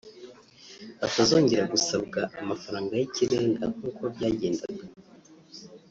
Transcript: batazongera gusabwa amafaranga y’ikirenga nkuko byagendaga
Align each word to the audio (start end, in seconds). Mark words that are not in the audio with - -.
batazongera 0.99 1.63
gusabwa 1.73 2.19
amafaranga 2.41 2.93
y’ikirenga 2.99 3.63
nkuko 3.73 4.01
byagendaga 4.13 4.83